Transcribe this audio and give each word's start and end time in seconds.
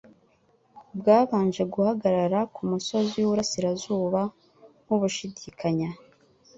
bwabanje 0.99 1.63
guhagarara 1.73 2.39
ku 2.53 2.61
musozi 2.69 3.13
w'iburasirazuba 3.17 4.21
nk'ubushidikanya 4.83 5.89